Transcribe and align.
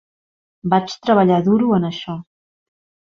Vaig 0.73 0.95
treballar 1.07 1.37
duro 1.49 1.69
en 1.77 1.85
això! 1.91 2.17